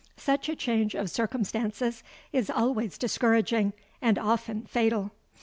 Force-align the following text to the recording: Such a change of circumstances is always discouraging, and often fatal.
Such 0.17 0.49
a 0.49 0.55
change 0.55 0.95
of 0.95 1.11
circumstances 1.11 2.01
is 2.33 2.49
always 2.49 2.97
discouraging, 2.97 3.73
and 4.01 4.17
often 4.17 4.63
fatal. 4.65 5.11